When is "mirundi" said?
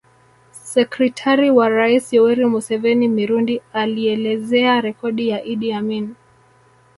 3.07-3.61